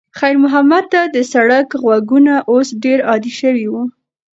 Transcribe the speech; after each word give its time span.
خیر 0.19 0.35
محمد 0.43 0.83
ته 0.93 1.01
د 1.15 1.17
سړک 1.33 1.67
غږونه 1.85 2.33
اوس 2.51 2.67
ډېر 2.83 2.99
عادي 3.09 3.33
شوي 3.41 3.65
وو. 3.69 3.83